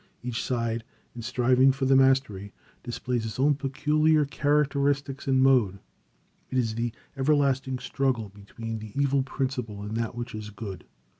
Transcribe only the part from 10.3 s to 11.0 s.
is good.